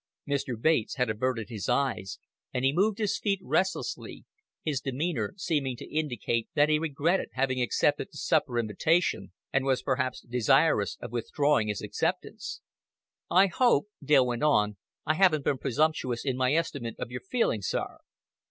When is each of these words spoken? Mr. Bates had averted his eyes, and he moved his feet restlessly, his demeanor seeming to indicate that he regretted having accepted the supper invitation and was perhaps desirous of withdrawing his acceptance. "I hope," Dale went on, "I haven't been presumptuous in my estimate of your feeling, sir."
Mr. 0.27 0.59
Bates 0.59 0.95
had 0.95 1.11
averted 1.11 1.49
his 1.49 1.69
eyes, 1.69 2.17
and 2.51 2.65
he 2.65 2.73
moved 2.73 2.97
his 2.97 3.19
feet 3.19 3.39
restlessly, 3.43 4.25
his 4.63 4.81
demeanor 4.81 5.35
seeming 5.37 5.77
to 5.77 5.85
indicate 5.95 6.49
that 6.55 6.69
he 6.69 6.79
regretted 6.79 7.29
having 7.33 7.61
accepted 7.61 8.07
the 8.11 8.17
supper 8.17 8.57
invitation 8.57 9.31
and 9.53 9.63
was 9.63 9.83
perhaps 9.83 10.21
desirous 10.21 10.97
of 11.01 11.11
withdrawing 11.11 11.67
his 11.67 11.83
acceptance. 11.83 12.61
"I 13.29 13.45
hope," 13.45 13.89
Dale 14.03 14.25
went 14.25 14.41
on, 14.41 14.77
"I 15.05 15.13
haven't 15.13 15.45
been 15.45 15.59
presumptuous 15.59 16.25
in 16.25 16.35
my 16.35 16.55
estimate 16.55 16.95
of 16.97 17.11
your 17.11 17.21
feeling, 17.21 17.61
sir." 17.61 17.99